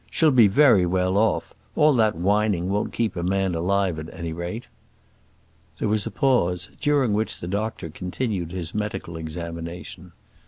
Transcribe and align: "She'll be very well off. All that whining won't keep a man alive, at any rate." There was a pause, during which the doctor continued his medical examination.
"She'll 0.09 0.31
be 0.31 0.47
very 0.47 0.83
well 0.83 1.15
off. 1.15 1.53
All 1.75 1.93
that 1.93 2.15
whining 2.15 2.69
won't 2.69 2.91
keep 2.91 3.15
a 3.15 3.21
man 3.21 3.53
alive, 3.53 3.99
at 3.99 4.11
any 4.11 4.33
rate." 4.33 4.65
There 5.77 5.87
was 5.87 6.07
a 6.07 6.09
pause, 6.09 6.69
during 6.79 7.13
which 7.13 7.39
the 7.39 7.47
doctor 7.47 7.91
continued 7.91 8.51
his 8.51 8.73
medical 8.73 9.15
examination. 9.15 10.13